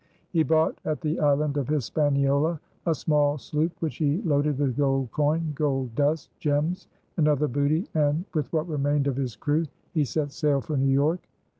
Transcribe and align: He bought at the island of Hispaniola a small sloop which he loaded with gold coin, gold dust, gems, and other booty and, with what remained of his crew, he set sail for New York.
He 0.31 0.41
bought 0.41 0.79
at 0.83 0.99
the 1.01 1.19
island 1.19 1.57
of 1.57 1.67
Hispaniola 1.67 2.59
a 2.87 2.95
small 2.95 3.37
sloop 3.37 3.71
which 3.81 3.97
he 3.97 4.19
loaded 4.23 4.57
with 4.57 4.75
gold 4.75 5.11
coin, 5.11 5.51
gold 5.53 5.93
dust, 5.93 6.31
gems, 6.39 6.87
and 7.17 7.27
other 7.27 7.47
booty 7.47 7.87
and, 7.93 8.25
with 8.33 8.51
what 8.51 8.67
remained 8.67 9.05
of 9.05 9.15
his 9.15 9.35
crew, 9.35 9.67
he 9.93 10.03
set 10.03 10.31
sail 10.31 10.59
for 10.59 10.75
New 10.75 10.89
York. 10.91 11.27